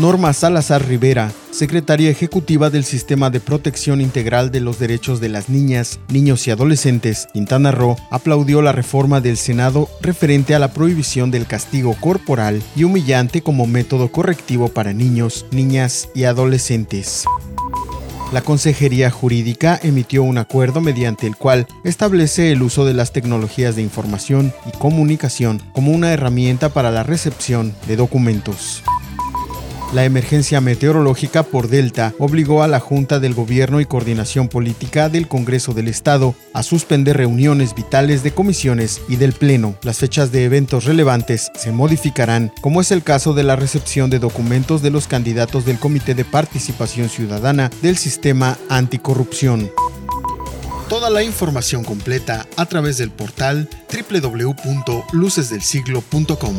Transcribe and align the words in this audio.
Norma 0.00 0.34
Salazar 0.34 0.86
Rivera, 0.86 1.32
secretaria 1.50 2.10
ejecutiva 2.10 2.68
del 2.68 2.84
Sistema 2.84 3.30
de 3.30 3.40
Protección 3.40 4.02
Integral 4.02 4.50
de 4.50 4.60
los 4.60 4.78
Derechos 4.78 5.20
de 5.20 5.30
las 5.30 5.48
Niñas, 5.48 6.00
Niños 6.08 6.46
y 6.46 6.50
Adolescentes, 6.50 7.28
Quintana 7.32 7.70
Roo, 7.72 7.96
aplaudió 8.10 8.60
la 8.60 8.72
reforma 8.72 9.22
del 9.22 9.38
Senado 9.38 9.88
referente 10.02 10.54
a 10.54 10.58
la 10.58 10.72
prohibición 10.72 11.30
del 11.30 11.46
castigo 11.46 11.96
corporal 11.98 12.62
y 12.76 12.84
humillante 12.84 13.40
como 13.40 13.66
método 13.66 14.12
correctivo 14.12 14.68
para 14.68 14.92
niños, 14.92 15.46
niñas 15.50 16.10
y 16.14 16.24
adolescentes. 16.24 17.24
La 18.32 18.40
Consejería 18.40 19.10
Jurídica 19.10 19.78
emitió 19.80 20.24
un 20.24 20.36
acuerdo 20.38 20.80
mediante 20.80 21.28
el 21.28 21.36
cual 21.36 21.66
establece 21.84 22.50
el 22.50 22.62
uso 22.62 22.84
de 22.84 22.92
las 22.92 23.12
tecnologías 23.12 23.76
de 23.76 23.82
información 23.82 24.52
y 24.66 24.76
comunicación 24.76 25.62
como 25.72 25.92
una 25.92 26.12
herramienta 26.12 26.70
para 26.70 26.90
la 26.90 27.04
recepción 27.04 27.72
de 27.86 27.96
documentos. 27.96 28.82
La 29.92 30.04
emergencia 30.04 30.60
meteorológica 30.60 31.44
por 31.44 31.68
Delta 31.68 32.12
obligó 32.18 32.62
a 32.62 32.68
la 32.68 32.80
Junta 32.80 33.20
del 33.20 33.34
Gobierno 33.34 33.80
y 33.80 33.86
Coordinación 33.86 34.48
Política 34.48 35.08
del 35.08 35.28
Congreso 35.28 35.72
del 35.74 35.86
Estado 35.88 36.34
a 36.52 36.64
suspender 36.64 37.16
reuniones 37.16 37.74
vitales 37.74 38.22
de 38.22 38.32
comisiones 38.32 39.00
y 39.08 39.16
del 39.16 39.32
Pleno. 39.32 39.78
Las 39.82 39.98
fechas 39.98 40.30
de 40.32 40.44
eventos 40.44 40.84
relevantes 40.84 41.50
se 41.54 41.72
modificarán, 41.72 42.52
como 42.60 42.80
es 42.80 42.90
el 42.90 43.04
caso 43.04 43.32
de 43.32 43.44
la 43.44 43.56
recepción 43.56 44.10
de 44.10 44.18
documentos 44.18 44.82
de 44.82 44.90
los 44.90 45.06
candidatos 45.06 45.64
del 45.64 45.78
Comité 45.78 46.14
de 46.14 46.24
Participación 46.24 47.08
Ciudadana 47.08 47.70
del 47.80 47.96
Sistema 47.96 48.58
Anticorrupción. 48.68 49.70
Toda 50.88 51.10
la 51.10 51.22
información 51.22 51.84
completa 51.84 52.46
a 52.56 52.66
través 52.66 52.98
del 52.98 53.10
portal 53.10 53.68
www.lucesdelsiglo.com. 53.90 56.56